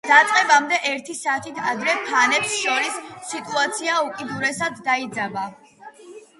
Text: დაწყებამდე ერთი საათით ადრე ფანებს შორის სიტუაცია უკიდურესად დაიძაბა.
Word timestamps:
დაწყებამდე 0.09 0.77
ერთი 0.91 1.13
საათით 1.17 1.59
ადრე 1.73 1.93
ფანებს 2.07 2.57
შორის 2.63 2.99
სიტუაცია 3.35 4.01
უკიდურესად 4.09 4.85
დაიძაბა. 4.91 5.49